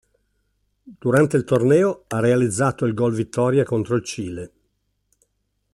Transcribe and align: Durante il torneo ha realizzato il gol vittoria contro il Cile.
Durante 0.81 1.37
il 1.37 1.43
torneo 1.43 2.05
ha 2.07 2.19
realizzato 2.19 2.85
il 2.87 2.95
gol 2.95 3.13
vittoria 3.13 3.63
contro 3.63 3.95
il 3.95 4.03
Cile. 4.03 4.51